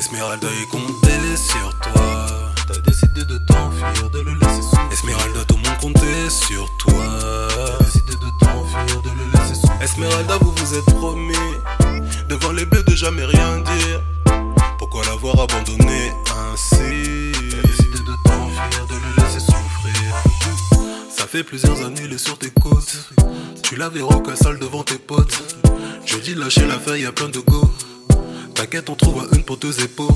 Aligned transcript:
Esmeralda 0.00 0.48
est 0.62 0.66
comptait 0.70 1.36
sur 1.36 1.78
toi. 1.78 2.26
T'as 2.66 2.80
décidé 2.80 3.22
de 3.22 3.36
t'enfuir, 3.46 4.08
de 4.08 4.20
le 4.20 4.32
laisser 4.32 4.62
souffrir. 4.62 4.92
Esmeralda, 4.92 5.44
tout 5.46 5.56
le 5.56 5.68
monde 5.68 5.78
comptait 5.78 6.30
sur 6.30 6.66
toi. 6.78 7.04
T'as 7.50 7.84
décidé 7.84 8.12
de 8.14 8.30
t'enfuir, 8.40 9.02
de 9.02 9.10
le 9.10 9.30
laisser 9.30 9.60
souffrir. 9.60 9.82
Esmeralda, 9.82 10.38
vous 10.38 10.52
vous 10.52 10.74
êtes 10.74 10.86
promis 10.86 11.34
devant 12.30 12.52
les 12.52 12.64
bleus 12.64 12.82
de 12.82 12.96
jamais 12.96 13.26
rien 13.26 13.58
dire. 13.58 14.00
Pourquoi 14.78 15.04
l'avoir 15.04 15.38
abandonné 15.38 16.12
ainsi? 16.50 17.32
T'as 17.50 17.68
décidé 17.68 17.98
de 17.98 18.16
t'enfuir, 18.24 18.86
de 18.88 18.94
le 18.94 19.22
laisser 19.22 19.40
souffrir. 19.40 20.14
Ça 21.14 21.26
fait 21.26 21.44
plusieurs 21.44 21.84
années, 21.84 22.04
il 22.06 22.12
est 22.14 22.18
sur 22.18 22.38
tes 22.38 22.50
côtes. 22.50 22.96
Tu 23.62 23.76
l'avais 23.76 24.00
rock 24.00 24.30
sale 24.34 24.58
devant 24.58 24.82
tes 24.82 24.98
potes. 24.98 25.60
Je 26.06 26.16
dis 26.16 26.34
lâcher 26.34 26.64
l'affaire, 26.66 26.96
y 26.96 27.04
a 27.04 27.12
plein 27.12 27.28
de 27.28 27.40
go. 27.40 27.70
T'inquiète, 28.60 28.90
on 28.90 28.94
trouve 28.94 29.26
une 29.32 29.42
pour 29.42 29.56
deux 29.56 29.82
épaules. 29.82 30.14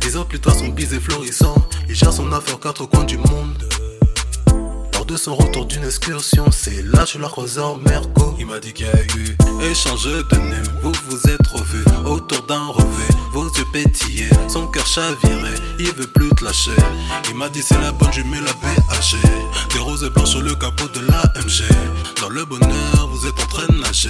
Dix 0.00 0.16
ans 0.16 0.24
plus 0.24 0.40
tard, 0.40 0.54
son 0.54 0.68
bise 0.68 0.94
est 0.94 0.98
florissant. 0.98 1.54
Il 1.90 1.94
gère 1.94 2.10
son 2.10 2.32
affaire 2.32 2.58
quatre 2.58 2.86
coins 2.86 3.04
du 3.04 3.18
monde. 3.18 3.68
Lors 4.94 5.04
de 5.04 5.14
son 5.18 5.34
retour 5.34 5.66
d'une 5.66 5.84
excursion, 5.84 6.46
c'est 6.50 6.82
là 6.82 7.04
que 7.04 7.10
je 7.10 7.18
l'ai 7.18 7.26
croisé 7.26 7.60
en 7.60 7.76
Merco. 7.76 8.34
Il 8.38 8.46
m'a 8.46 8.60
dit 8.60 8.72
qu'il 8.72 8.86
y 8.86 8.88
a 8.88 9.02
eu 9.14 9.36
échange 9.70 10.04
de 10.06 10.36
nez. 10.36 10.56
Vous 10.82 10.92
vous 11.10 11.28
êtes 11.28 11.46
revus 11.48 11.84
autour 12.06 12.46
d'un 12.46 12.64
revêt. 12.68 13.14
Vos 13.32 13.52
yeux 13.52 13.66
pétillaient, 13.74 14.30
son 14.48 14.66
cœur 14.68 14.86
chavirait. 14.86 15.60
Il 15.78 15.92
veut 15.92 16.06
plus 16.06 16.30
te 16.30 16.42
lâcher. 16.42 16.70
Il 17.28 17.34
m'a 17.34 17.50
dit 17.50 17.60
c'est 17.60 17.78
la 17.78 17.92
bonne, 17.92 18.10
je 18.10 18.22
mets 18.22 18.40
la. 18.40 18.52
Des 19.74 19.80
roses 19.80 20.08
blanches 20.14 20.30
sur 20.30 20.40
le 20.40 20.54
capot 20.54 20.88
de 20.94 21.00
la 21.00 21.22
MG. 21.44 21.62
Dans 22.22 22.30
le 22.30 22.42
bonheur, 22.46 23.10
vous 23.12 23.26
êtes 23.26 23.38
en 23.38 23.46
train 23.48 23.66
de 23.68 23.80
nager. 23.82 24.08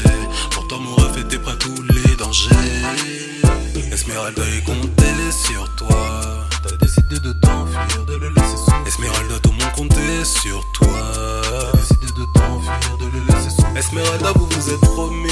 Pourtant, 0.52 0.78
mon 0.78 0.94
ref 0.94 1.16
était 1.18 1.40
prêt 1.40 1.54
à 1.54 1.56
tous 1.56 1.82
les 1.82 2.14
dangers. 2.14 3.29
Esmeralda 4.20 4.42
est 4.54 4.64
comptait 4.64 5.32
sur 5.32 5.74
toi. 5.76 6.46
T'as 6.62 6.76
décidé 6.76 7.18
de 7.20 7.32
t'enfuir, 7.40 8.04
de 8.04 8.16
le 8.16 8.28
laisser 8.28 8.56
souffrir. 8.56 8.86
Esmeralda, 8.86 9.38
tout 9.42 9.50
le 9.50 9.56
monde 9.56 9.72
comptait 9.74 10.24
sur 10.26 10.62
toi. 10.72 10.88
T'as 11.42 11.78
décidé 11.78 12.06
de 12.06 12.26
t'enfuir, 12.34 12.98
de 12.98 13.06
le 13.06 13.20
laisser 13.26 13.48
souffrir. 13.48 13.76
Esmeralda, 13.78 14.32
vous 14.34 14.46
vous 14.46 14.70
êtes 14.70 14.80
promis 14.80 15.30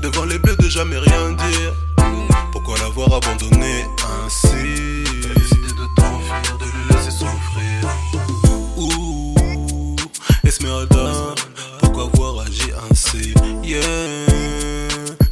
devant 0.00 0.26
les 0.26 0.38
bleus 0.38 0.54
de 0.56 0.68
jamais 0.68 0.98
rien 0.98 1.32
dire. 1.32 1.74
Pourquoi 2.52 2.78
l'avoir 2.78 3.14
abandonné 3.14 3.84
ainsi? 4.24 5.02
T'as 5.22 5.34
décidé 5.34 5.66
de 5.66 5.86
t'enfuir, 5.96 6.56
de 6.58 6.66
le 6.66 6.94
laisser 6.94 7.10
souffrir. 7.10 7.88
Ouh, 8.76 9.96
Esmeralda, 10.44 11.34
pourquoi 11.80 12.04
avoir 12.04 12.46
agi 12.46 12.70
ainsi? 12.90 13.34
Yeah, 13.64 13.82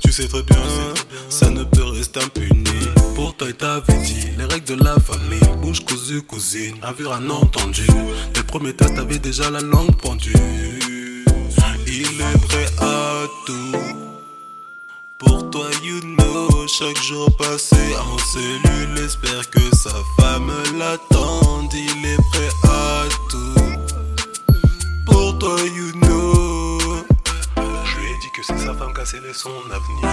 tu 0.01 0.11
sais 0.11 0.27
très 0.27 0.43
bien, 0.43 0.57
ça 1.29 1.49
ne 1.49 1.63
peut 1.97 1.99
rester 1.99 2.21
impuni. 2.21 2.65
Pour 3.15 3.35
toi, 3.37 3.49
il 3.49 3.55
t'avait 3.55 4.03
dit 4.03 4.29
les 4.39 4.45
règles 4.45 4.77
de 4.77 4.85
la 4.85 4.97
famille. 4.99 5.41
Bouche 5.61 5.85
cousue, 5.85 6.23
cousine, 6.23 6.77
avis 6.83 7.05
un 7.07 7.29
entendu. 7.31 7.87
Tes 8.33 8.43
premiers 8.43 8.75
tests, 8.75 8.95
t'avais 8.97 9.19
déjà 9.19 9.51
la 9.51 9.61
langue 9.61 9.95
pendue. 9.97 10.33
Il 11.87 12.21
est 12.21 12.47
prêt 12.49 12.67
à 12.81 13.25
tout. 13.47 13.79
Pour 15.19 15.51
toi, 15.51 15.67
you 15.83 16.01
know, 16.01 16.67
chaque 16.67 17.03
jour 17.03 17.35
passé 17.37 17.77
en 18.13 18.19
cellule, 18.19 19.05
espère 19.05 19.49
que 19.51 19.75
sa 19.75 19.95
femme 20.19 20.53
l'attende. 20.79 21.73
Il 21.73 22.07
est 22.07 22.16
que 28.37 28.43
c'est 28.43 28.59
sa 28.59 28.75
femme 28.75 28.93
qui 28.93 29.01
a 29.01 29.33
son 29.33 29.49
avenir. 29.73 30.05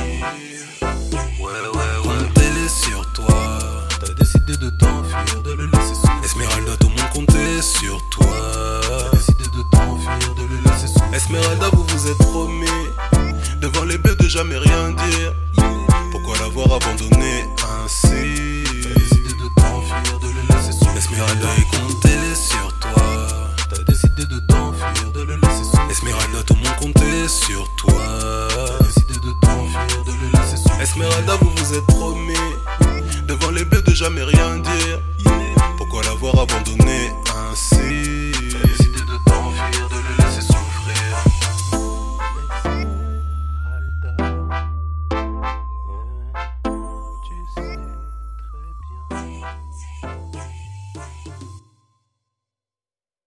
Ouais, 0.82 1.46
ouais, 1.46 2.08
ouais. 2.08 2.18
Comptait 2.20 2.70
sur 2.70 3.12
toi. 3.12 3.60
T'as 4.00 4.14
décidé 4.14 4.56
de 4.56 4.70
t'enfuir, 4.70 5.44
de 5.44 5.52
le 5.52 5.66
laisser 5.66 5.96
souffrir. 5.96 6.24
Esmeralda, 6.24 6.78
tout 6.78 6.88
le 6.88 6.96
monde 7.02 7.10
comptait 7.14 7.62
sur 7.62 8.02
toi. 8.12 8.28
T'as 8.82 9.18
décidé 9.18 9.44
de 9.44 9.64
t'enfuir, 9.72 10.36
de 10.36 10.44
le 10.44 10.56
laisser 10.64 10.88
souffrir. 10.88 11.14
Esmeralda, 11.14 11.70
vous 11.74 11.84
vous 11.84 12.08
êtes 12.08 12.18
promis 12.20 12.88
devant 13.60 13.84
les 13.84 13.98
bleus 13.98 14.16
de 14.16 14.30
jamais 14.30 14.58
rien 14.58 14.92
dire. 14.92 15.34
Pourquoi 16.12 16.38
l'avoir 16.40 16.68
abandonné 16.68 17.44
ainsi? 17.84 18.64
T'as 18.84 19.00
décidé 19.02 19.34
de 19.34 19.62
t'enfuir, 19.62 20.20
de 20.20 20.28
le 20.28 20.56
laisser 20.56 20.72
souffrir. 20.72 20.96
Esmeralda 20.96 21.48
est 21.58 21.78
comptait 21.78 22.36
sur 22.36 22.74
toi. 22.80 23.04
T'as 23.70 23.84
décidé 23.84 24.26
de 24.26 24.40
t'enfuir, 24.48 25.12
de 25.14 25.24
le 25.24 25.36
laisser 25.36 25.64
souffrir. 25.66 25.90
Esmeralda, 25.90 26.44
tout 26.48 26.54
le 26.54 26.60
monde 26.60 26.63
Vous 31.26 31.50
vous 31.56 31.74
êtes 31.74 31.86
promis. 31.88 32.34
Devant 33.28 33.52
les 33.52 33.64
bleus 33.64 33.82
de 33.82 33.92
jamais 33.92 34.24
rien 34.24 34.58
dire. 34.58 35.00
Pourquoi 35.78 36.04
l'avoir 36.04 36.40
abandonné? 36.40 36.83